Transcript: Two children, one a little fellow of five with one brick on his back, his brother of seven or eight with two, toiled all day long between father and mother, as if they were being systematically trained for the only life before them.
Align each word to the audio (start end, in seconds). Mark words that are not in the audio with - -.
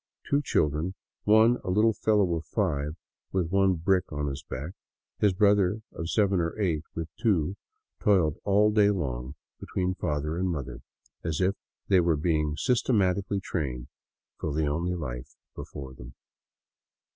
Two 0.27 0.41
children, 0.41 0.95
one 1.25 1.59
a 1.63 1.69
little 1.69 1.93
fellow 1.93 2.33
of 2.33 2.45
five 2.47 2.95
with 3.31 3.51
one 3.51 3.75
brick 3.75 4.11
on 4.11 4.25
his 4.25 4.41
back, 4.41 4.71
his 5.19 5.31
brother 5.31 5.81
of 5.91 6.09
seven 6.09 6.39
or 6.39 6.59
eight 6.59 6.81
with 6.95 7.07
two, 7.19 7.55
toiled 7.99 8.39
all 8.43 8.71
day 8.71 8.89
long 8.89 9.35
between 9.59 9.93
father 9.93 10.39
and 10.39 10.47
mother, 10.49 10.81
as 11.23 11.39
if 11.39 11.53
they 11.87 11.99
were 11.99 12.17
being 12.17 12.57
systematically 12.57 13.39
trained 13.39 13.89
for 14.39 14.51
the 14.51 14.65
only 14.65 14.95
life 14.95 15.35
before 15.53 15.93
them. 15.93 16.15